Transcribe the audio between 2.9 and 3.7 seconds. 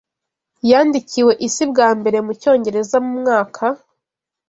mu mwaka